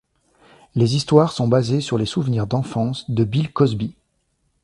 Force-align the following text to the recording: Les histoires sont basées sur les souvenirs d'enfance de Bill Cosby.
Les 0.73 0.95
histoires 0.95 1.31
sont 1.31 1.47
basées 1.47 1.79
sur 1.79 1.99
les 1.99 2.07
souvenirs 2.07 2.47
d'enfance 2.47 3.07
de 3.11 3.23
Bill 3.23 3.53
Cosby. 3.53 3.93